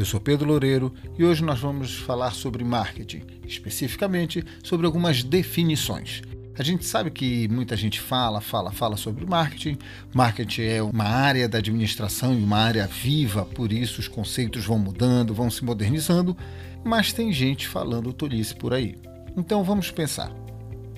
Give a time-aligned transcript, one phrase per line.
[0.00, 6.22] Eu sou Pedro Loureiro e hoje nós vamos falar sobre marketing, especificamente sobre algumas definições.
[6.58, 9.76] A gente sabe que muita gente fala, fala, fala sobre marketing.
[10.14, 14.78] Marketing é uma área da administração e uma área viva, por isso os conceitos vão
[14.78, 16.34] mudando, vão se modernizando,
[16.82, 18.96] mas tem gente falando tolice por aí.
[19.36, 20.32] Então vamos pensar.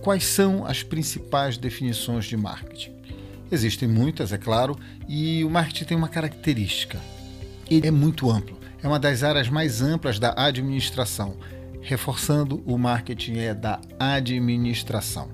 [0.01, 2.93] Quais são as principais definições de marketing?
[3.51, 4.79] Existem muitas, é claro,
[5.09, 7.01] e o marketing tem uma característica.
[7.69, 8.62] Ele é muito amplo.
[8.83, 11.37] É uma das áreas mais amplas da administração.
[11.81, 15.31] Reforçando, o marketing é da administração.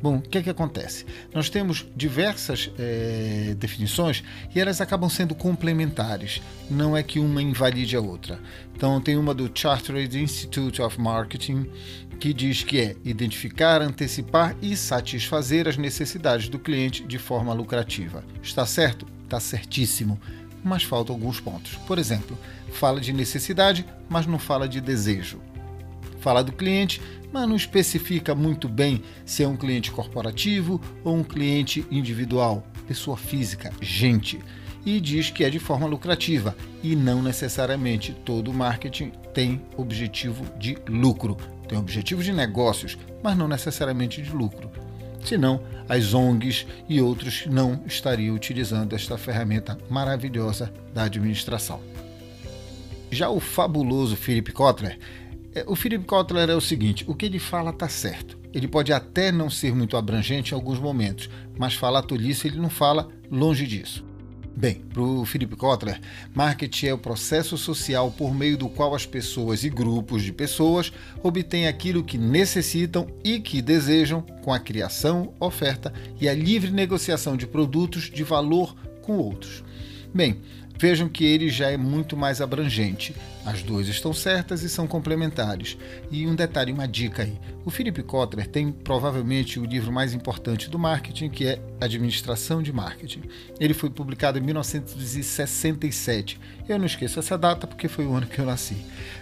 [0.00, 1.04] Bom, o que é que acontece?
[1.34, 4.22] Nós temos diversas é, definições
[4.54, 6.40] e elas acabam sendo complementares.
[6.70, 8.38] Não é que uma invalide a outra.
[8.74, 11.68] Então, tem uma do Chartered Institute of Marketing
[12.20, 18.24] que diz que é identificar, antecipar e satisfazer as necessidades do cliente de forma lucrativa.
[18.40, 19.06] Está certo?
[19.24, 20.18] Está certíssimo.
[20.62, 21.74] Mas faltam alguns pontos.
[21.86, 22.38] Por exemplo,
[22.72, 25.40] fala de necessidade, mas não fala de desejo.
[26.20, 27.00] Fala do cliente,
[27.32, 33.16] mas não especifica muito bem se é um cliente corporativo ou um cliente individual, pessoa
[33.16, 34.40] física, gente.
[34.84, 40.78] E diz que é de forma lucrativa e não necessariamente todo marketing tem objetivo de
[40.88, 41.36] lucro.
[41.68, 44.70] Tem objetivo de negócios, mas não necessariamente de lucro.
[45.24, 51.80] Senão, as ONGs e outros não estariam utilizando esta ferramenta maravilhosa da administração.
[53.10, 54.98] Já o fabuloso Philip Kotler
[55.58, 58.38] é, o Philip Kotler é o seguinte: o que ele fala está certo.
[58.52, 61.28] Ele pode até não ser muito abrangente em alguns momentos,
[61.58, 64.04] mas falar tolice ele não fala longe disso.
[64.56, 66.00] Bem, para o Philip Kotler,
[66.34, 70.92] marketing é o processo social por meio do qual as pessoas e grupos de pessoas
[71.22, 77.36] obtêm aquilo que necessitam e que desejam com a criação, oferta e a livre negociação
[77.36, 79.62] de produtos de valor com outros.
[80.12, 80.40] Bem,
[80.80, 83.12] Vejam que ele já é muito mais abrangente.
[83.44, 85.76] As duas estão certas e são complementares.
[86.08, 87.36] E um detalhe, uma dica aí.
[87.64, 92.72] O Philip Kotler tem provavelmente o livro mais importante do marketing, que é Administração de
[92.72, 93.22] Marketing.
[93.58, 96.38] Ele foi publicado em 1967.
[96.68, 98.76] Eu não esqueço essa data porque foi o ano que eu nasci.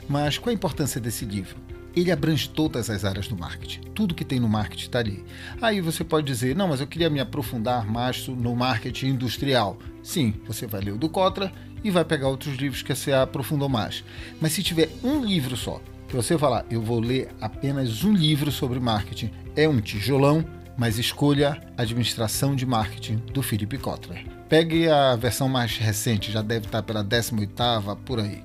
[0.06, 1.66] Mas qual a importância desse livro?
[1.97, 3.81] Ele abrange todas as áreas do marketing.
[3.95, 5.25] Tudo que tem no marketing está ali.
[5.62, 9.79] Aí você pode dizer, não, mas eu queria me aprofundar mais no marketing industrial.
[10.03, 11.51] Sim, você vai ler o do Kotler
[11.83, 14.05] e vai pegar outros livros que você aprofundou mais.
[14.41, 18.53] Mas se tiver um livro só, que você falar, eu vou ler apenas um livro
[18.53, 20.45] sobre marketing, é um tijolão,
[20.77, 24.27] mas escolha Administração de Marketing do Philip Kotler.
[24.49, 28.43] Pegue a versão mais recente, já deve estar pela 18ª por aí.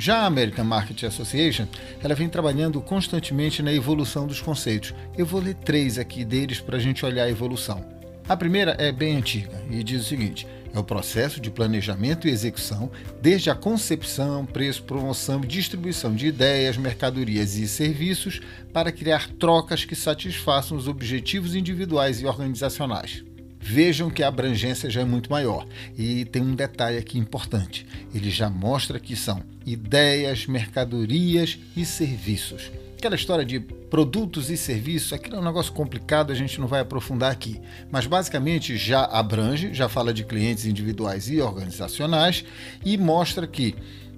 [0.00, 1.66] Já a American Marketing Association,
[2.02, 4.94] ela vem trabalhando constantemente na evolução dos conceitos.
[5.14, 7.84] Eu vou ler três aqui deles para a gente olhar a evolução.
[8.26, 12.30] A primeira é bem antiga e diz o seguinte: é o processo de planejamento e
[12.30, 12.90] execução,
[13.20, 18.40] desde a concepção, preço, promoção e distribuição de ideias, mercadorias e serviços,
[18.72, 23.22] para criar trocas que satisfaçam os objetivos individuais e organizacionais.
[23.62, 25.66] Vejam que a abrangência já é muito maior.
[25.96, 32.72] E tem um detalhe aqui importante: ele já mostra que são ideias, mercadorias e serviços.
[32.96, 36.80] Aquela história de produtos e serviços, aquilo é um negócio complicado, a gente não vai
[36.80, 37.60] aprofundar aqui.
[37.90, 42.44] Mas basicamente já abrange, já fala de clientes individuais e organizacionais
[42.84, 43.74] e mostra que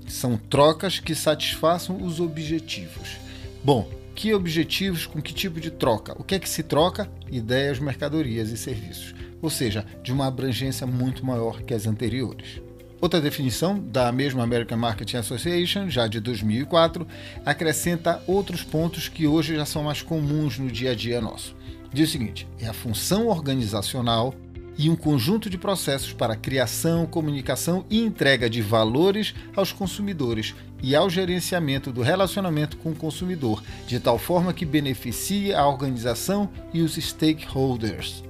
[0.07, 3.19] são trocas que satisfaçam os objetivos.
[3.65, 6.15] Bom, que objetivos com que tipo de troca?
[6.19, 7.09] O que é que se troca?
[7.31, 12.63] Ideias, mercadorias e serviços ou seja, de uma abrangência muito maior que as anteriores.
[13.01, 17.05] Outra definição da mesma American Marketing Association, já de 2004,
[17.45, 21.57] acrescenta outros pontos que hoje já são mais comuns no dia a dia nosso.
[21.93, 24.33] Diz o seguinte: é a função organizacional
[24.79, 30.95] e um conjunto de processos para criação, comunicação e entrega de valores aos consumidores e
[30.95, 36.83] ao gerenciamento do relacionamento com o consumidor, de tal forma que beneficie a organização e
[36.83, 38.23] os stakeholders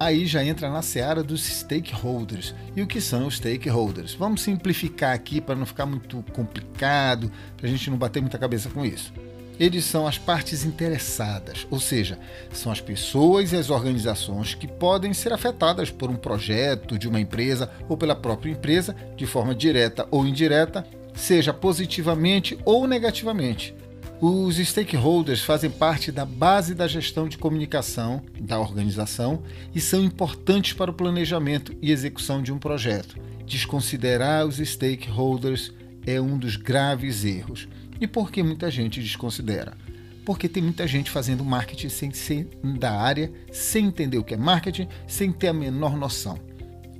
[0.00, 2.54] aí já entra na seara dos stakeholders.
[2.74, 4.14] E o que são os stakeholders?
[4.14, 8.70] Vamos simplificar aqui para não ficar muito complicado, para a gente não bater muita cabeça
[8.70, 9.12] com isso.
[9.58, 12.18] Eles são as partes interessadas, ou seja,
[12.50, 17.20] são as pessoas e as organizações que podem ser afetadas por um projeto de uma
[17.20, 23.74] empresa ou pela própria empresa, de forma direta ou indireta, seja positivamente ou negativamente.
[24.22, 29.42] Os stakeholders fazem parte da base da gestão de comunicação da organização
[29.74, 33.16] e são importantes para o planejamento e execução de um projeto.
[33.46, 35.72] Desconsiderar os stakeholders
[36.06, 37.66] é um dos graves erros.
[37.98, 39.74] E por que muita gente desconsidera?
[40.22, 44.36] Porque tem muita gente fazendo marketing sem ser da área, sem entender o que é
[44.36, 46.38] marketing, sem ter a menor noção.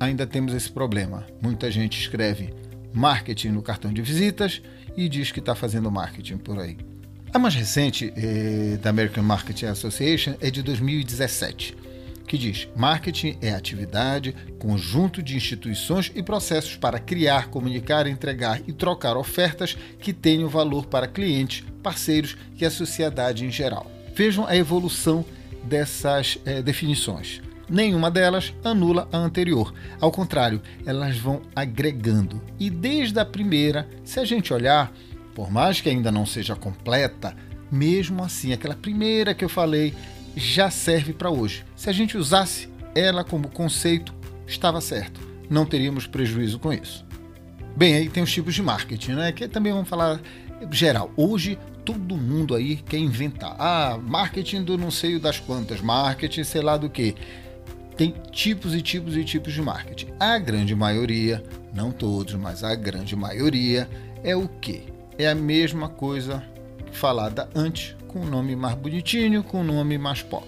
[0.00, 1.26] Ainda temos esse problema.
[1.42, 2.54] Muita gente escreve
[2.94, 4.62] marketing no cartão de visitas
[4.96, 6.78] e diz que está fazendo marketing por aí.
[7.32, 11.76] A mais recente eh, da American Marketing Association é de 2017,
[12.26, 18.72] que diz: marketing é atividade, conjunto de instituições e processos para criar, comunicar, entregar e
[18.72, 23.88] trocar ofertas que tenham valor para clientes, parceiros e a sociedade em geral.
[24.12, 25.24] Vejam a evolução
[25.62, 27.40] dessas eh, definições.
[27.68, 29.72] Nenhuma delas anula a anterior.
[30.00, 32.42] Ao contrário, elas vão agregando.
[32.58, 34.92] E desde a primeira, se a gente olhar,
[35.34, 37.34] por mais que ainda não seja completa,
[37.70, 39.94] mesmo assim, aquela primeira que eu falei
[40.36, 41.64] já serve para hoje.
[41.76, 44.14] Se a gente usasse ela como conceito,
[44.46, 45.20] estava certo.
[45.48, 47.04] Não teríamos prejuízo com isso.
[47.76, 49.32] Bem, aí tem os tipos de marketing, né?
[49.32, 50.20] Que também vamos falar
[50.70, 51.12] geral.
[51.16, 53.56] Hoje todo mundo aí quer inventar.
[53.58, 57.14] Ah, marketing do não sei das quantas, marketing sei lá do que.
[57.96, 60.08] Tem tipos e tipos e tipos de marketing.
[60.18, 61.42] A grande maioria,
[61.74, 63.88] não todos, mas a grande maioria
[64.22, 64.84] é o que?
[65.24, 66.42] É a mesma coisa
[66.92, 70.46] falada antes, com um nome mais bonitinho, com um nome mais pop.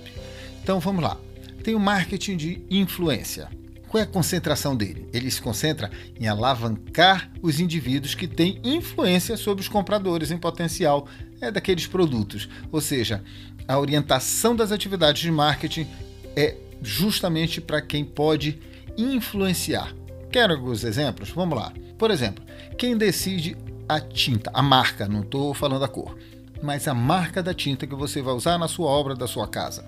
[0.62, 1.16] Então vamos lá.
[1.62, 3.48] Tem o marketing de influência.
[3.88, 5.06] Qual é a concentração dele?
[5.12, 11.06] Ele se concentra em alavancar os indivíduos que têm influência sobre os compradores em potencial
[11.40, 12.48] é, daqueles produtos.
[12.70, 13.22] Ou seja,
[13.68, 15.86] a orientação das atividades de marketing
[16.34, 18.58] é justamente para quem pode
[18.96, 19.94] influenciar.
[20.30, 21.28] Quer alguns exemplos?
[21.28, 21.72] Vamos lá.
[21.98, 22.42] Por exemplo,
[22.78, 23.56] quem decide
[23.94, 26.16] a tinta, a marca, não estou falando a cor,
[26.62, 29.84] mas a marca da tinta que você vai usar na sua obra da sua casa.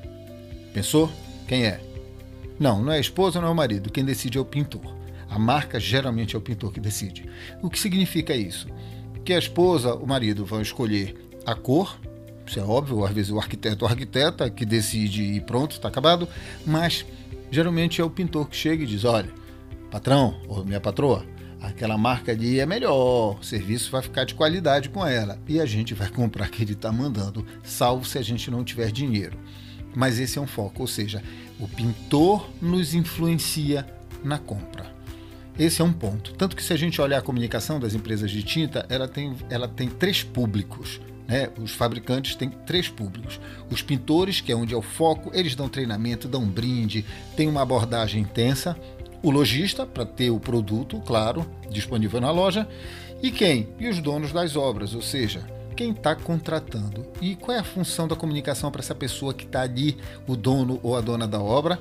[0.72, 1.10] Pensou?
[1.46, 1.80] Quem é?
[2.58, 3.90] Não, não é a esposa, não é o marido.
[3.90, 4.94] Quem decide é o pintor.
[5.28, 7.28] A marca geralmente é o pintor que decide.
[7.62, 8.68] O que significa isso?
[9.24, 11.16] Que a esposa, o marido vão escolher
[11.46, 11.98] a cor,
[12.46, 16.28] isso é óbvio, às vezes o arquiteto ou arquiteta que decide e pronto, está acabado,
[16.64, 17.04] mas
[17.50, 19.30] geralmente é o pintor que chega e diz: olha,
[19.90, 21.24] patrão ou minha patroa,
[21.66, 25.66] aquela marca ali é melhor, o serviço vai ficar de qualidade com ela e a
[25.66, 29.38] gente vai comprar que ele está mandando, salvo se a gente não tiver dinheiro.
[29.94, 31.22] Mas esse é um foco, ou seja,
[31.58, 33.87] o pintor nos influencia
[34.22, 34.93] na compra.
[35.58, 36.34] Esse é um ponto.
[36.34, 39.69] Tanto que se a gente olhar a comunicação das empresas de tinta, ela tem, ela
[39.69, 41.00] tem três públicos.
[41.28, 41.49] Né?
[41.58, 43.40] Os fabricantes têm três públicos.
[43.70, 47.05] Os pintores, que é onde é o foco, eles dão treinamento, dão brinde,
[47.37, 48.76] tem uma abordagem intensa
[49.25, 52.69] o lojista, para ter o produto, claro, disponível na loja,
[53.23, 53.71] e quem?
[53.81, 57.06] E os donos das obras, ou seja, quem está contratando.
[57.23, 60.79] E qual é a função da comunicação para essa pessoa que está ali, o dono
[60.82, 61.81] ou a dona da obra?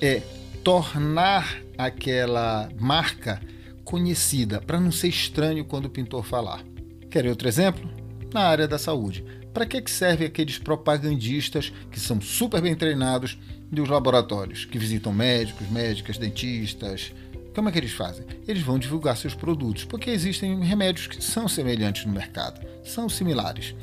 [0.00, 0.22] É
[0.62, 3.42] tornar aquela marca
[3.84, 6.64] conhecida, para não ser estranho quando o pintor falar.
[7.10, 7.90] Quer outro exemplo?
[8.32, 9.24] Na área da saúde.
[9.52, 13.36] Para que, que servem aqueles propagandistas que são super bem treinados
[13.70, 17.12] dos laboratórios, que visitam médicos, médicas, dentistas.
[17.54, 18.24] Como é que eles fazem?
[18.46, 23.74] Eles vão divulgar seus produtos, porque existem remédios que são semelhantes no mercado, são similares.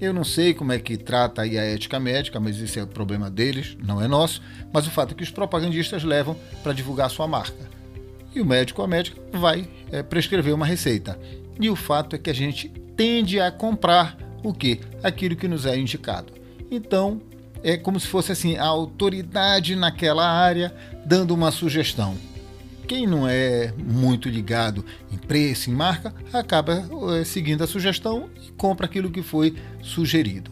[0.00, 2.86] Eu não sei como é que trata aí a ética médica, mas isso é o
[2.86, 4.42] problema deles, não é nosso.
[4.72, 7.68] Mas o fato é que os propagandistas levam para divulgar sua marca.
[8.34, 11.20] E o médico ou a médica vai é, prescrever uma receita.
[11.60, 14.80] E o fato é que a gente tende a comprar o que?
[15.02, 16.32] Aquilo que nos é indicado.
[16.70, 17.20] Então,
[17.62, 20.74] é como se fosse assim a autoridade naquela área
[21.04, 22.16] dando uma sugestão.
[22.86, 26.84] Quem não é muito ligado em preço, em marca, acaba
[27.16, 30.50] é, seguindo a sugestão e compra aquilo que foi sugerido.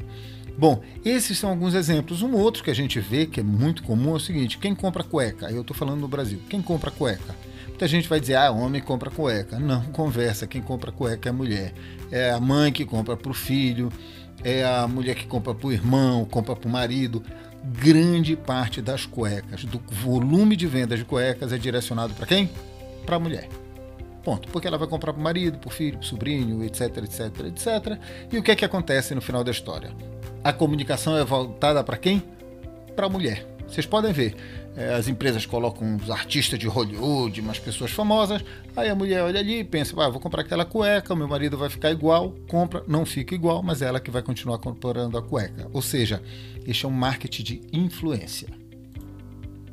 [0.56, 2.22] Bom, esses são alguns exemplos.
[2.22, 5.04] Um outro que a gente vê que é muito comum é o seguinte: quem compra
[5.04, 5.50] cueca?
[5.50, 6.40] Eu estou falando no Brasil.
[6.48, 7.34] Quem compra cueca?
[7.66, 9.58] Muita gente vai dizer, ah, homem compra cueca.
[9.60, 10.48] Não, conversa.
[10.48, 11.72] Quem compra cueca é mulher.
[12.10, 13.92] É a mãe que compra para o filho,
[14.44, 17.22] é a mulher que compra para o irmão, compra para o marido.
[17.64, 22.50] Grande parte das cuecas, do volume de vendas de cuecas é direcionado para quem?
[23.04, 23.48] Para a mulher.
[24.22, 24.48] Ponto.
[24.48, 27.20] Porque ela vai comprar para o marido, para o filho, para o sobrinho, etc, etc,
[27.46, 27.98] etc.
[28.32, 29.90] E o que é que acontece no final da história?
[30.44, 32.22] A comunicação é voltada para quem?
[32.94, 33.46] Para a mulher.
[33.66, 34.34] Vocês podem ver,
[34.96, 38.44] as empresas colocam os artistas de Hollywood, umas pessoas famosas,
[38.76, 41.68] aí a mulher olha ali e pensa, ah, vou comprar aquela cueca, meu marido vai
[41.68, 45.68] ficar igual, compra, não fica igual, mas é ela que vai continuar comprando a cueca.
[45.72, 46.22] Ou seja,
[46.64, 48.48] este é um marketing de influência.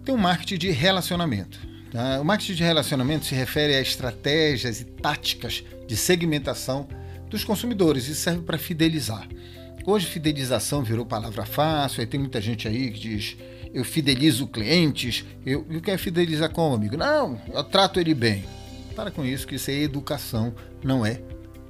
[0.04, 1.60] Tem um marketing de relacionamento.
[1.92, 2.20] Tá?
[2.20, 6.88] O marketing de relacionamento se refere a estratégias e táticas de segmentação
[7.30, 9.28] dos consumidores e serve para fidelizar.
[9.86, 13.38] Hoje fidelização virou palavra fácil, aí tem muita gente aí que diz
[13.76, 15.26] eu fidelizo clientes.
[15.46, 16.96] Eu, eu quero fidelizar como, amigo?
[16.96, 18.46] Não, eu trato ele bem.
[18.96, 21.22] Para com isso, que isso é educação, não é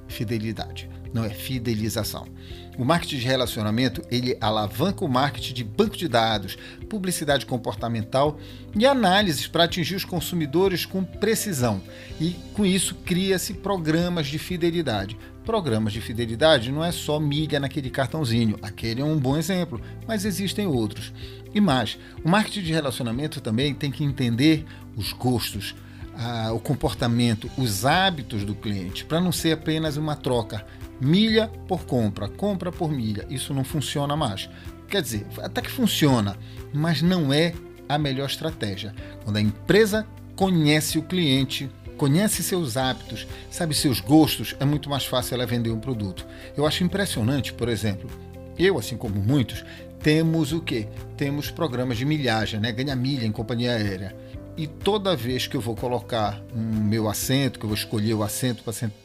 [0.06, 2.24] fidelidade, não é fidelização.
[2.78, 6.56] O marketing de relacionamento, ele alavanca o marketing de banco de dados,
[6.88, 8.38] publicidade comportamental
[8.78, 11.82] e análises para atingir os consumidores com precisão.
[12.20, 15.18] E com isso cria-se programas de fidelidade.
[15.46, 20.24] Programas de fidelidade não é só milha naquele cartãozinho, aquele é um bom exemplo, mas
[20.24, 21.12] existem outros.
[21.54, 25.76] E mais, o marketing de relacionamento também tem que entender os gostos,
[26.52, 30.66] o comportamento, os hábitos do cliente, para não ser apenas uma troca
[31.00, 33.24] milha por compra, compra por milha.
[33.30, 34.50] Isso não funciona mais.
[34.88, 36.36] Quer dizer, até que funciona,
[36.74, 37.54] mas não é
[37.88, 38.92] a melhor estratégia.
[39.22, 45.04] Quando a empresa conhece o cliente, conhece seus hábitos, sabe seus gostos, é muito mais
[45.04, 46.26] fácil ela vender um produto.
[46.56, 48.10] Eu acho impressionante, por exemplo,
[48.58, 49.64] eu, assim como muitos,
[50.00, 50.86] temos o quê?
[51.16, 52.72] Temos programas de milhagem, né?
[52.72, 54.14] Ganha milha em companhia aérea.
[54.56, 58.22] E toda vez que eu vou colocar um meu assento, que eu vou escolher o
[58.22, 58.62] assento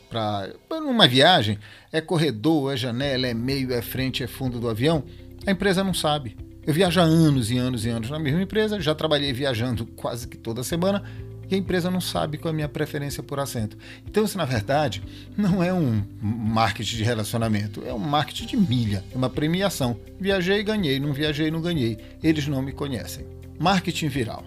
[0.10, 1.60] para numa viagem,
[1.92, 5.04] é corredor, é janela, é meio, é frente, é fundo do avião,
[5.46, 6.38] a empresa não sabe.
[6.66, 10.28] Eu viajo há anos e anos e anos na mesma empresa, já trabalhei viajando quase
[10.28, 11.04] que toda semana
[11.52, 13.78] e a empresa não sabe qual é a minha preferência por assento.
[14.08, 15.04] Então, isso na verdade
[15.38, 20.00] não é um marketing de relacionamento, é um marketing de milha, é uma premiação.
[20.20, 21.98] Viajei, ganhei, não viajei, não ganhei.
[22.24, 23.26] Eles não me conhecem.
[23.60, 24.46] Marketing viral.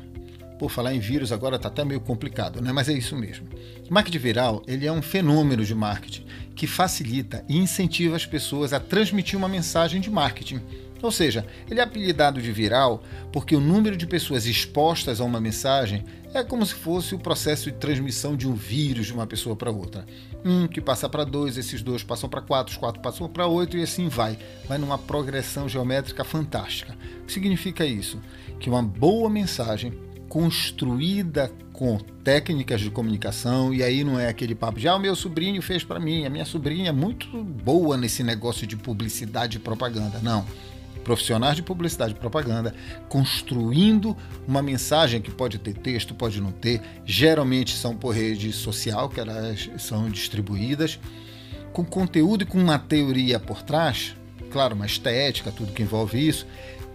[0.59, 2.73] Por falar em vírus, agora está até meio complicado, né?
[2.73, 3.47] mas é isso mesmo.
[3.91, 8.81] Marketing viral ele é um fenômeno de marketing que facilita e incentiva as pessoas a
[8.81, 10.61] transmitir uma mensagem de marketing.
[11.05, 15.41] Ou seja, ele é apelidado de viral porque o número de pessoas expostas a uma
[15.41, 19.55] mensagem é como se fosse o processo de transmissão de um vírus de uma pessoa
[19.55, 20.05] para outra.
[20.45, 23.77] Um que passa para dois, esses dois passam para quatro, os quatro passam para oito
[23.77, 24.39] e assim vai.
[24.67, 26.97] Vai numa progressão geométrica fantástica.
[27.23, 28.21] O que significa isso?
[28.59, 29.93] Que uma boa mensagem
[30.29, 35.15] construída com técnicas de comunicação, e aí não é aquele papo de ah, o meu
[35.15, 39.61] sobrinho fez para mim, a minha sobrinha é muito boa nesse negócio de publicidade e
[39.61, 40.19] propaganda.
[40.23, 40.45] Não.
[41.05, 42.75] Profissionais de publicidade e propaganda
[43.09, 44.17] construindo
[44.49, 49.21] uma mensagem que pode ter texto, pode não ter, geralmente são por rede social, que
[49.21, 50.99] elas são distribuídas,
[51.73, 54.17] com conteúdo e com uma teoria por trás,
[54.51, 56.47] claro, uma estética, tudo que envolve isso,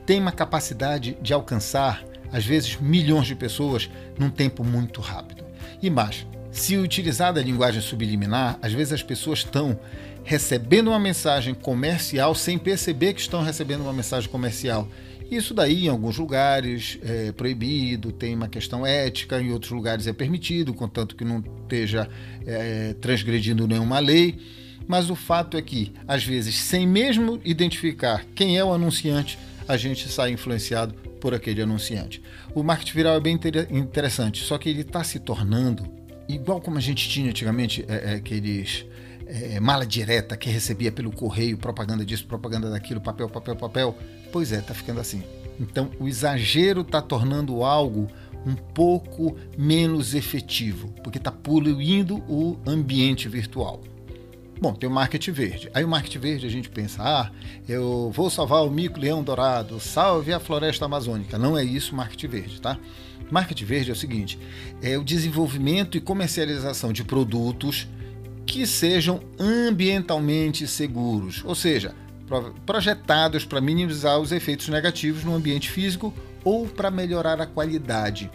[0.05, 5.43] tem uma capacidade de alcançar às vezes milhões de pessoas, num tempo muito rápido.
[5.81, 9.79] E mais, se utilizada a linguagem subliminar, às vezes as pessoas estão
[10.29, 14.87] recebendo uma mensagem comercial sem perceber que estão recebendo uma mensagem comercial.
[15.31, 20.13] Isso daí, em alguns lugares, é proibido, tem uma questão ética, em outros lugares é
[20.13, 22.07] permitido, contanto que não esteja
[22.45, 24.37] é, transgredindo nenhuma lei.
[24.87, 29.77] Mas o fato é que, às vezes, sem mesmo identificar quem é o anunciante, a
[29.77, 32.21] gente sai influenciado por aquele anunciante.
[32.53, 33.39] O marketing viral é bem
[33.71, 35.89] interessante, só que ele está se tornando
[36.29, 38.85] igual como a gente tinha antigamente é, é, aqueles
[39.29, 43.97] é, mala direta que recebia pelo correio propaganda disso, propaganda daquilo, papel, papel, papel.
[44.31, 45.23] Pois é, está ficando assim.
[45.59, 48.07] Então o exagero está tornando algo
[48.45, 53.81] um pouco menos efetivo, porque está poluindo o ambiente virtual.
[54.61, 55.69] Bom, tem o marketing verde.
[55.73, 57.31] Aí o marketing verde a gente pensa, ah,
[57.67, 61.37] eu vou salvar o mico-leão dourado, salve a floresta amazônica.
[61.37, 62.77] Não é isso marketing verde, tá?
[63.31, 64.39] Marketing verde é o seguinte,
[64.81, 67.87] é o desenvolvimento e comercialização de produtos
[68.51, 71.93] que sejam ambientalmente seguros, ou seja,
[72.65, 76.13] projetados para minimizar os efeitos negativos no ambiente físico
[76.43, 78.29] ou para melhorar a qualidade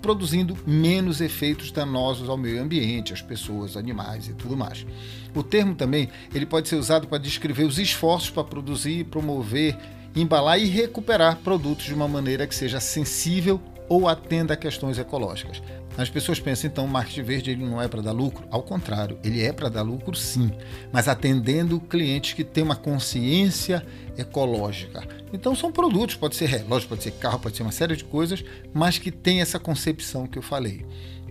[0.00, 4.84] produzindo menos efeitos danosos ao meio ambiente, às pessoas, animais e tudo mais.
[5.32, 9.78] O termo também ele pode ser usado para descrever os esforços para produzir, promover,
[10.16, 15.62] embalar e recuperar produtos de uma maneira que seja sensível ou atenda a questões ecológicas.
[15.96, 18.46] As pessoas pensam, então, o marketing verde ele não é para dar lucro.
[18.50, 20.50] Ao contrário, ele é para dar lucro sim,
[20.90, 23.84] mas atendendo clientes que têm uma consciência
[24.16, 25.06] ecológica.
[25.32, 28.42] Então, são produtos, pode ser relógio, pode ser carro, pode ser uma série de coisas,
[28.72, 30.86] mas que tem essa concepção que eu falei.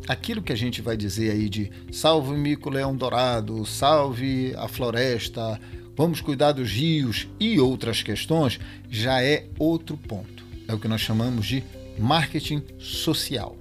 [0.07, 5.59] Aquilo que a gente vai dizer aí de salve o mico-leão dourado, salve a floresta,
[5.95, 10.45] vamos cuidar dos rios e outras questões, já é outro ponto.
[10.67, 11.63] É o que nós chamamos de
[11.99, 13.60] marketing social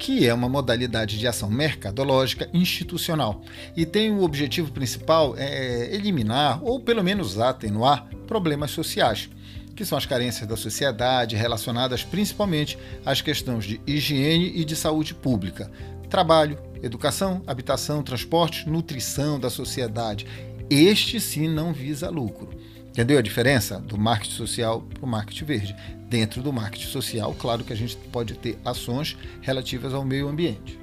[0.00, 3.42] que é uma modalidade de ação mercadológica institucional
[3.76, 9.28] e tem o objetivo principal é eliminar ou pelo menos atenuar problemas sociais,
[9.76, 15.14] que são as carências da sociedade relacionadas principalmente às questões de higiene e de saúde
[15.14, 15.70] pública,
[16.08, 20.26] trabalho, educação, habitação, transporte, nutrição da sociedade.
[20.70, 22.48] Este sim não visa lucro.
[22.90, 25.76] Entendeu a diferença do marketing social para o marketing verde?
[26.08, 30.76] Dentro do marketing social, claro que a gente pode ter ações relativas ao meio ambiente.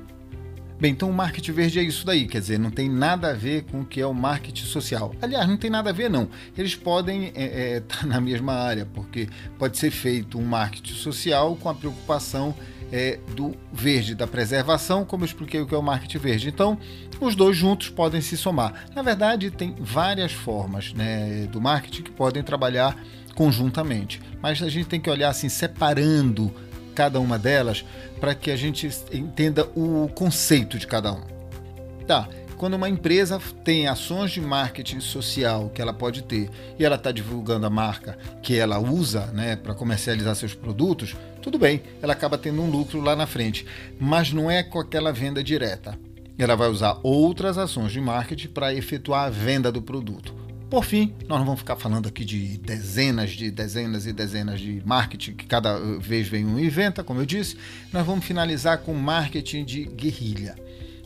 [0.79, 3.63] Bem, então o marketing verde é isso daí, quer dizer, não tem nada a ver
[3.63, 5.11] com o que é o marketing social.
[5.19, 6.29] Aliás, não tem nada a ver, não.
[6.55, 10.93] Eles podem estar é, é, tá na mesma área, porque pode ser feito um marketing
[10.93, 12.53] social com a preocupação
[12.91, 16.47] é, do verde, da preservação, como eu expliquei o que é o marketing verde.
[16.47, 16.77] Então,
[17.19, 18.85] os dois juntos podem se somar.
[18.95, 22.95] Na verdade, tem várias formas né, do marketing que podem trabalhar
[23.33, 26.51] conjuntamente, mas a gente tem que olhar assim, separando
[26.97, 27.85] cada uma delas
[28.19, 31.21] para que a gente entenda o conceito de cada um.
[32.07, 32.27] Tá,
[32.57, 36.49] quando uma empresa tem ações de marketing social que ela pode ter
[36.79, 41.59] e ela está divulgando a marca que ela usa né, para comercializar seus produtos, tudo
[41.59, 43.63] bem, ela acaba tendo um lucro lá na frente,
[43.99, 45.99] mas não é com aquela venda direta.
[46.35, 50.33] Ela vai usar outras ações de marketing para efetuar a venda do produto.
[50.69, 54.81] Por fim, nós não vamos ficar falando aqui de dezenas de dezenas e dezenas de
[54.85, 57.57] marketing que cada vez vem um inventa, como eu disse.
[57.93, 60.55] Nós vamos finalizar com marketing de guerrilha.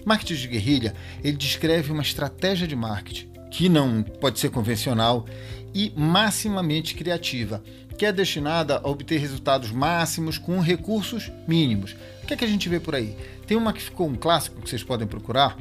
[0.04, 5.28] Marketing de guerrilha, ele descreve uma estratégia de marketing que não pode ser convencional
[5.76, 7.62] e maximamente criativa,
[7.98, 11.96] que é destinada a obter resultados máximos com recursos mínimos.
[12.24, 13.16] O que é que a gente vê por aí?
[13.46, 15.56] Tem uma que ficou um clássico que vocês podem procurar,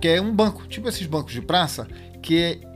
[0.00, 1.86] que é um banco, tipo esses bancos de praça,
[2.22, 2.71] que é,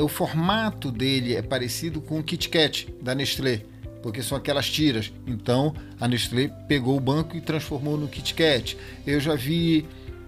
[0.00, 3.62] o formato dele é parecido com o Kit Kat da Nestlé,
[4.02, 5.12] porque são aquelas tiras.
[5.26, 8.76] Então a Nestlé pegou o banco e transformou no Kit Kat.
[9.06, 9.86] Eu já vi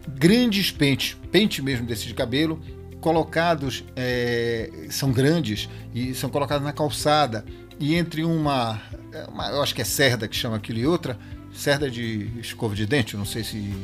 [0.09, 2.61] grandes pentes, pente mesmo desses de cabelo,
[3.01, 7.45] colocados, é, são grandes e são colocados na calçada.
[7.79, 8.81] E entre uma,
[9.29, 11.19] uma, eu acho que é cerda que chama aquilo e outra,
[11.53, 13.75] cerda de escova de dente, não sei se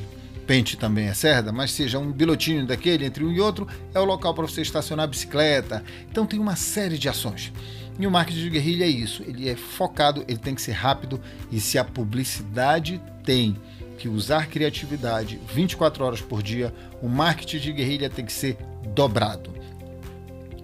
[0.46, 4.04] pente também é cerda, mas seja um bilotinho daquele entre um e outro, é o
[4.04, 5.82] local para você estacionar a bicicleta.
[6.10, 7.52] Então tem uma série de ações.
[7.98, 11.20] E o marketing de guerrilha é isso, ele é focado, ele tem que ser rápido
[11.50, 13.56] e se a publicidade tem
[13.96, 18.58] que usar criatividade 24 horas por dia, o marketing de guerrilha tem que ser
[18.94, 19.55] dobrado.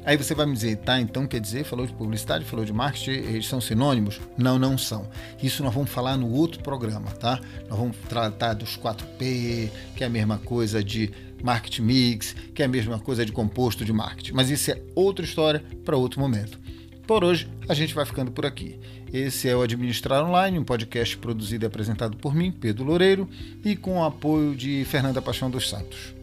[0.05, 3.11] Aí você vai me dizer, tá, então quer dizer, falou de publicidade, falou de marketing,
[3.11, 4.21] eles são sinônimos?
[4.37, 5.09] Não, não são.
[5.41, 7.41] Isso nós vamos falar no outro programa, tá?
[7.69, 12.65] Nós vamos tratar dos 4P, que é a mesma coisa de marketing mix, que é
[12.65, 14.33] a mesma coisa de composto de marketing.
[14.33, 16.59] Mas isso é outra história para outro momento.
[17.07, 18.81] Por hoje, a gente vai ficando por aqui.
[19.13, 23.29] Esse é o Administrar Online, um podcast produzido e apresentado por mim, Pedro Loureiro,
[23.65, 26.15] e com o apoio de Fernanda Paixão dos Santos.